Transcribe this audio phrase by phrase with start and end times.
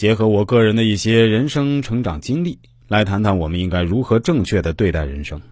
[0.00, 2.58] 结合我个人的一些人生成长经历，
[2.88, 5.42] 来谈谈我们应该如何正确的对待人生。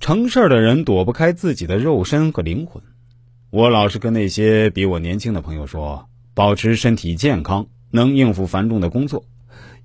[0.00, 2.82] 成事儿的人躲不开自己的肉身和灵魂。
[3.50, 9.26] 我老是跟那些比我年轻的朋友说，保持身体健康，能应付繁重的工作，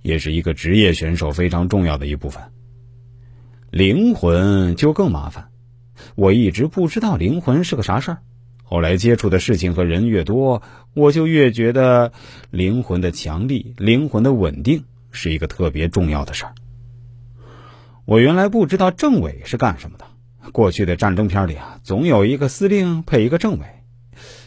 [0.01, 2.41] 也是一个职业选手非常重要的一部分。
[3.69, 5.49] 灵魂就更麻烦，
[6.15, 8.19] 我一直不知道灵魂是个啥事儿。
[8.73, 10.63] 后来接触的事情和人越多，
[10.95, 12.11] 我就越觉得
[12.49, 16.55] 灵魂的强力、灵魂的稳定是一个特别重要的事儿。
[18.03, 20.05] 我原来不知道政委是干什么的。
[20.51, 23.65] 过去的战争片里啊，总有一个司令配一个政委，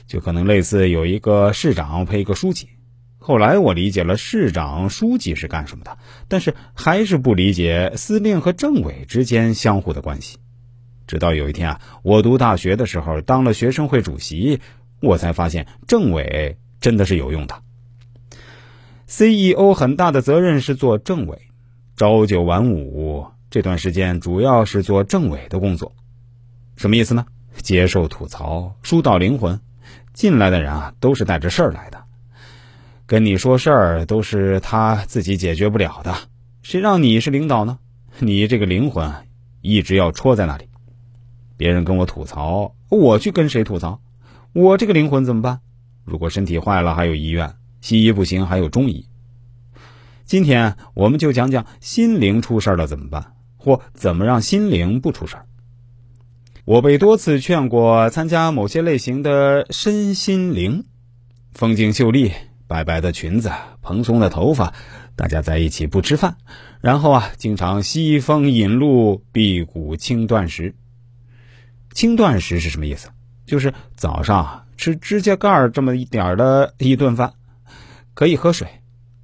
[0.09, 2.71] 就可能类似有一个市长配一个书记。
[3.19, 10.39] 后来我理解了市长、书记是干什么的，但是还是不理解司令和政委之间相互的关系。
[11.07, 14.61] 直到有一天啊，我读大学的时候当了学生会主席，
[15.01, 17.63] 我才发现政委真的是有用的。
[19.07, 21.39] CEO 很大的责任是做政委，
[21.97, 25.95] 朝九晚五，这段时间主要是做政委的工作。
[26.77, 27.25] 什么意思呢？
[27.63, 29.61] 接受吐槽，疏导灵魂，
[30.13, 32.03] 进来的人啊都是带着事儿来的。
[33.07, 36.15] 跟你说事儿都是他自己解决不了的，
[36.63, 37.79] 谁让你是领导呢？
[38.19, 39.13] 你这个灵魂
[39.61, 40.69] 一直要戳在那里。
[41.57, 44.01] 别人跟我吐槽，我去跟谁吐槽？
[44.53, 45.61] 我这个灵魂怎么办？
[46.05, 47.49] 如果身体坏了，还有医院；
[47.81, 49.07] 西医不行，还有中医。
[50.25, 55.37] 今天我们就讲讲心灵出事了怎么办，或怎么让心灵不出事。
[56.65, 60.85] 我被多次劝过参加某些类型的身心灵，
[61.53, 62.33] 风景秀丽。
[62.69, 63.49] 白白的裙子，
[63.81, 64.75] 蓬松的头发，
[65.15, 66.37] 大家在一起不吃饭，
[66.81, 70.75] 然后啊，经常西风引路，辟谷轻断食。
[71.93, 73.09] 轻断食是什么意思？
[73.47, 77.33] 就是早上吃指甲盖这么一点的一顿饭，
[78.15, 78.67] 可以喝水；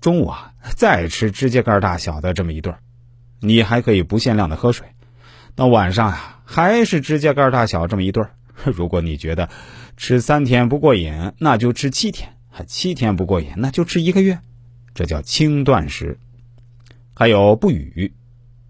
[0.01, 2.75] 中午啊，再吃指甲盖大小的这么一顿，
[3.41, 4.87] 你还可以不限量的喝水。
[5.55, 8.27] 到晚上呀，还是指甲盖大小这么一顿。
[8.65, 9.49] 如果你觉得
[9.97, 12.37] 吃三天不过瘾，那就吃七天。
[12.67, 14.39] 七天不过瘾，那就吃一个月，
[14.95, 16.19] 这叫轻断食。
[17.15, 18.13] 还有不语，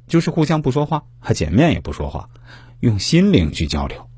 [0.06, 2.30] 就是互相不说话，还见面也不说话，
[2.82, 4.08] 用心灵去交流。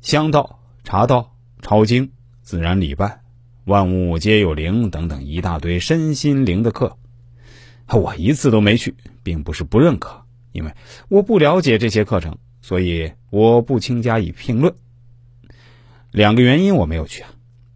[0.00, 2.10] 香道、茶道、抄经、
[2.40, 3.20] 自然礼拜、
[3.64, 6.96] 万物皆有灵等等一大堆身心灵的课，
[7.92, 10.22] 我一次都没去，并不是不认可，
[10.52, 10.74] 因为
[11.10, 14.74] 我不了解这些课程，所以我不轻加以评论。
[16.12, 17.28] 两个原因我没有去啊，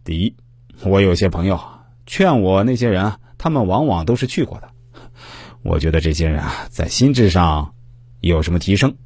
[0.03, 0.35] 第一。
[0.81, 1.61] 我有些朋友
[2.07, 4.69] 劝我，那些人啊，他们往往都是去过的。
[5.61, 7.75] 我觉得这些人啊，在心智上
[8.19, 8.97] 有什么提升，